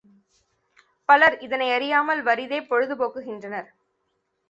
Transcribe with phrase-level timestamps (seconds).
[1.09, 3.69] பலர் இதனையறியாமல் வறிதே பொழுது போக்குகின்றனர்.